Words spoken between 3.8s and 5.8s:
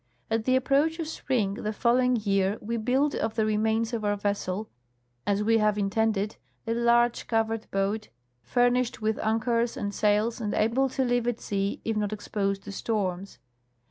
of our vessel, as we had